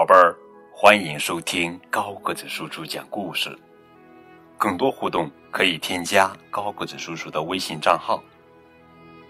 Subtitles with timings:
[0.00, 0.34] 宝贝儿，
[0.72, 3.54] 欢迎收听高个子叔叔讲故事。
[4.56, 8.18] 更多互动可以添加高个子叔叔的微信账号。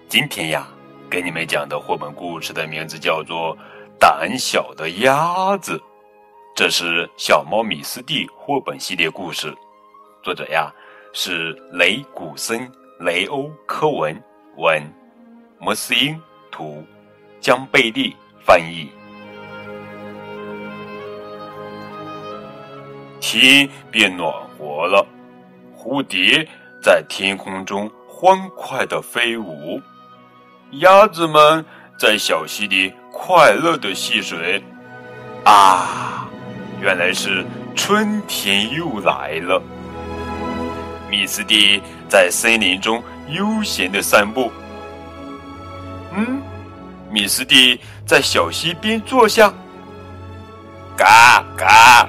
[0.08, 0.68] 今天呀，
[1.10, 3.56] 给你们讲的绘本故事的名字叫做
[3.98, 5.76] 《胆小的鸭子》，
[6.54, 9.52] 这是小猫米斯蒂绘本系列故事，
[10.22, 10.72] 作者呀
[11.12, 14.22] 是雷古森、雷欧科文
[14.56, 14.80] 文，
[15.58, 16.16] 摩斯英
[16.48, 16.84] 图，
[17.40, 18.14] 江贝利
[18.46, 18.88] 翻译。
[23.30, 25.06] 天变暖和了。
[25.78, 26.44] 蝴蝶
[26.82, 29.80] 在天空中欢快的飞舞，
[30.80, 31.64] 鸭子们
[31.96, 34.60] 在小溪里快乐的戏水。
[35.44, 36.28] 啊，
[36.80, 39.62] 原来是春天又来了。
[41.08, 44.50] 米斯蒂在森林中悠闲的散步。
[46.16, 46.42] 嗯，
[47.12, 49.54] 米斯蒂在小溪边坐下。
[50.96, 52.08] 嘎嘎，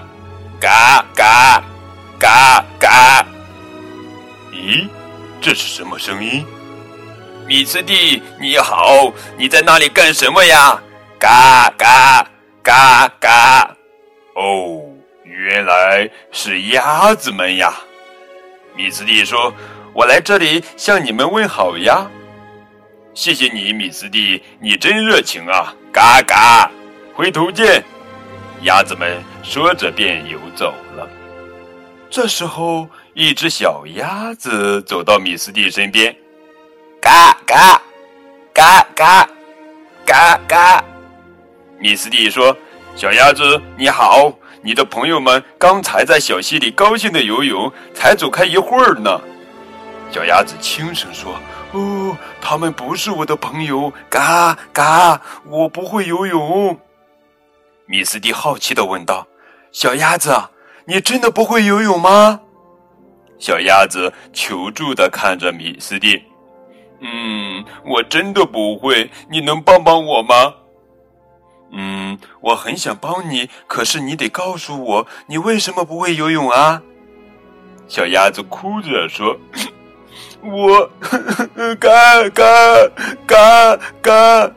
[0.62, 1.64] 嘎嘎，
[2.20, 3.26] 嘎嘎。
[4.52, 4.88] 咦，
[5.42, 6.46] 这是什么声音？
[7.48, 10.80] 米斯蒂，你好，你在那里干什么呀？
[11.18, 12.28] 嘎嘎
[12.62, 13.76] 嘎嘎！
[14.36, 14.84] 哦，
[15.24, 17.74] 原来是鸭子们呀！
[18.76, 19.52] 米斯蒂说
[19.94, 22.06] ：“我来这里向你们问好呀。”
[23.16, 25.74] 谢谢你，米斯蒂，你真热情啊！
[25.92, 26.70] 嘎嘎，
[27.16, 27.84] 回头见。
[28.62, 31.10] 鸭子们说着便游走了。
[32.10, 32.88] 这时候。
[33.14, 36.16] 一只小鸭子走到米斯蒂身边，
[37.02, 37.82] 嘎嘎，
[38.54, 39.30] 嘎嘎，
[40.06, 40.82] 嘎嘎。
[41.78, 42.56] 米斯蒂说
[42.96, 44.32] ：“小鸭子，你好，
[44.64, 49.20] 你的朋友们刚才在小溪里高兴的游泳，才走开一会儿呢。”
[50.10, 51.38] 小鸭子轻声说
[51.76, 56.80] ：“哦，他们不是我的朋友，嘎嘎，我不会游泳。”
[57.88, 59.28] 米斯蒂好奇的问道
[59.72, 60.36] ：“小鸭子，
[60.86, 62.42] 你真的不会游泳吗？”
[63.40, 66.22] 小鸭子求助的看着米斯蒂，
[67.00, 70.54] 嗯，我真的不会，你能帮帮我吗？
[71.74, 76.82] 嗯，我很想帮你，可是你得告诉我，你为什么不会游泳啊？
[77.88, 79.38] 小鸭子哭着说
[80.44, 80.90] ：“我
[81.80, 82.46] 嘎嘎
[83.26, 84.52] 嘎嘎，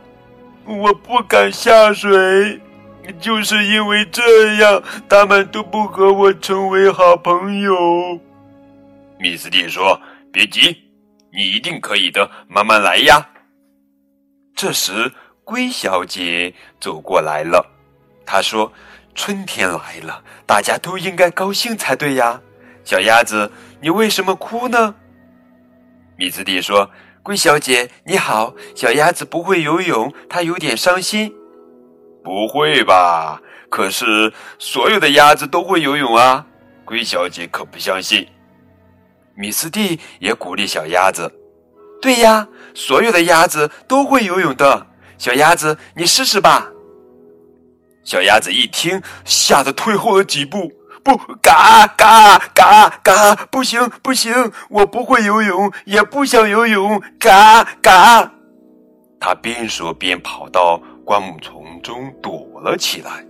[0.67, 2.61] 我不敢下水，
[3.21, 7.75] 就是因为这样，他们都不和我成为好朋友。”
[9.19, 10.01] 米斯蒂说
[10.33, 10.77] ：“别急，
[11.33, 13.29] 你一定可以的，慢慢来呀。”
[14.57, 15.13] 这时，
[15.45, 17.67] 龟小姐走过来了。
[18.27, 18.73] 她说
[19.15, 22.41] ：“春天来了，大家都应该高兴才对呀。”
[22.85, 23.51] 小鸭子，
[23.81, 24.95] 你为什么哭呢？
[26.17, 26.91] 米斯蒂说
[27.23, 28.55] ：“龟小姐，你好。
[28.75, 31.35] 小鸭子不会游泳，它有点伤心。”
[32.25, 33.41] 不会吧？
[33.69, 36.47] 可是所有的鸭子都会游泳啊！
[36.85, 38.27] 龟小姐可不相信。
[39.35, 41.31] 米斯蒂也鼓励小鸭子
[42.01, 44.87] ：“对呀，所有的鸭子都会游泳的。
[45.19, 46.71] 小鸭子，你试试吧。”
[48.05, 58.33] 小鸭子一听，吓得退后了几步，“不，嘎嘎嘎嘎，不行不行，我不会游泳，也不想游泳，嘎嘎。”
[59.19, 63.25] 他边说边跑到灌木丛中躲了起来。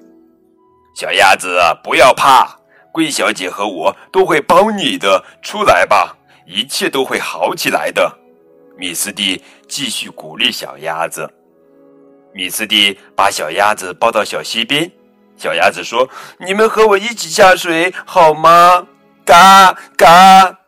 [0.95, 2.59] 小鸭子，不要怕。
[2.93, 8.17] 龟小姐和我都会帮你的，出来吧，一切都会好起来的。
[8.77, 11.29] 米斯蒂继续鼓励小鸭子。
[12.33, 14.91] 米斯蒂把小鸭子抱到小溪边，
[15.37, 16.09] 小鸭子说
[16.39, 18.87] ：“你们和我一起下水好吗？”
[19.27, 20.59] 嘎嘎。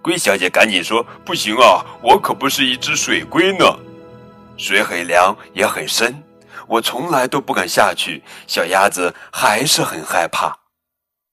[0.00, 3.64] 龟小姐赶紧说：“不行啊，我可不是一只水龟呢，
[4.62, 6.22] 水很凉也很深，
[6.68, 10.56] 我从来都不敢下去。”小鸭子还是很害怕。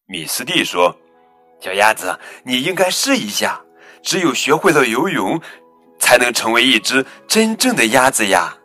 [0.08, 0.98] 米斯蒂说
[1.62, 3.62] ：“小鸭子，你应该试一下。
[4.02, 5.40] 只有学会了游泳，
[6.00, 8.58] 才能成为一只真正的鸭子呀。”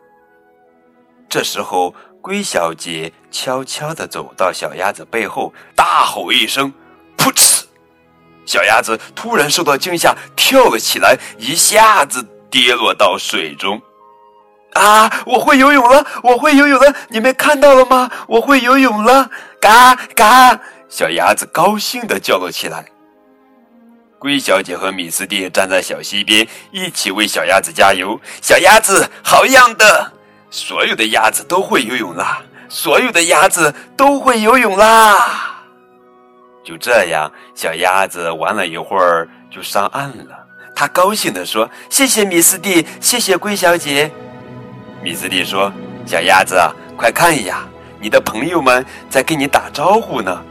[1.29, 6.73] 这时候，龟小姐悄悄地走到小鸭子背后，大吼一声
[7.17, 7.65] ：“噗嗤！”
[8.47, 13.79] 小鸭子突然受到惊吓，跳了起来，一下子跌落到水中。
[14.75, 15.11] 啊！
[15.25, 16.05] 我会游泳了！
[16.21, 16.93] 我会游泳了！
[17.09, 18.11] 你们看到了吗？
[18.27, 19.29] 我会游泳了！
[19.59, 20.59] 嘎嘎！
[20.89, 22.85] 小鸭子高兴地叫了起来。
[24.19, 28.19] 龟小姐和米斯蒂站在小溪边，一起为小鸭子加油。
[28.41, 30.11] 小鸭子，好样的！
[30.49, 32.41] 所有的鸭子都会游泳啦！
[32.67, 35.63] 所有的鸭子都会游泳啦！
[36.63, 40.45] 就这样，小鸭子玩了一会儿就上岸了。
[40.75, 44.11] 它高兴地说：“谢谢米斯蒂，谢谢龟小姐。”
[45.05, 45.71] 米斯蒂说
[46.03, 46.59] ：“小鸭子，
[46.97, 47.63] 快看呀！”
[48.01, 50.43] 你的朋友们在跟你打招呼呢。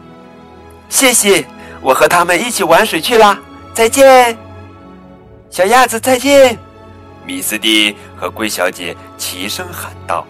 [0.89, 1.45] 谢谢，
[1.81, 3.37] 我和他们一起玩水去啦，
[3.73, 4.39] 再见。
[5.51, 6.57] 小鸭子再见。
[7.27, 10.25] 米斯蒂和龟小姐齐声喊道。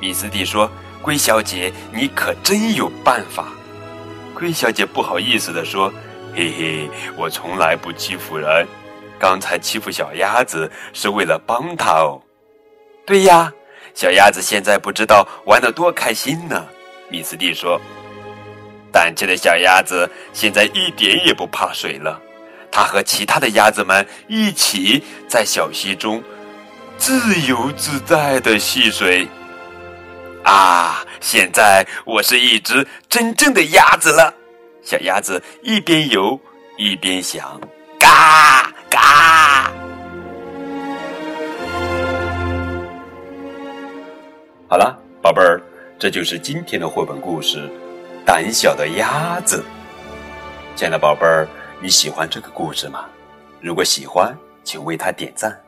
[0.00, 0.70] 米斯蒂说
[1.02, 3.48] ：“龟小姐，你可真有办法。”
[4.32, 5.92] 龟小姐不好意思地说
[6.34, 8.66] ：“嘿嘿，我从来不欺负人。
[9.18, 12.18] 刚才欺负小鸭子是为了帮它哦。”
[13.08, 13.50] 对呀，
[13.94, 16.68] 小鸭子现在不知道玩得多开心呢。
[17.08, 17.80] 米斯蒂说
[18.92, 22.20] ：“胆怯的小鸭子现在一点也不怕水了，
[22.70, 26.22] 它和其他的鸭子们一起在小溪中
[26.98, 29.26] 自由自在地戏水。
[30.44, 34.34] 啊，现在我是一只真正的鸭子了。”
[34.84, 36.38] 小鸭子一边游
[36.76, 37.58] 一边想
[37.98, 38.67] ：“嘎。”
[44.70, 45.58] 好了，宝贝儿，
[45.98, 47.66] 这就是今天的绘本故事
[48.26, 49.64] 《胆小的鸭子》。
[50.76, 51.48] 亲爱的宝贝儿，
[51.80, 53.06] 你喜欢这个故事吗？
[53.62, 55.58] 如果喜欢，请为它点赞。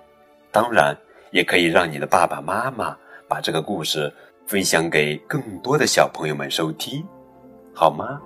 [0.52, 0.94] 当然，
[1.31, 2.94] 也可以让你的爸爸妈妈
[3.26, 4.12] 把这个故事
[4.47, 7.03] 分享给更多的小朋友们收听，
[7.75, 8.20] 好吗？